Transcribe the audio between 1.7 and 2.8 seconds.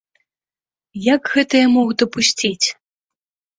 мог дапусціць!